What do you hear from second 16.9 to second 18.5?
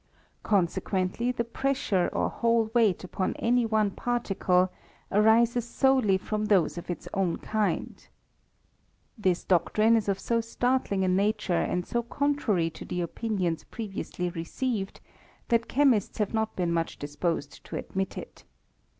disposed to admit it.